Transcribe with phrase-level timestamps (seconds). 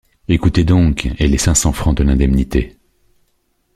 [0.27, 2.75] Écoutez donc, et les cinq cents francs de l’indemnité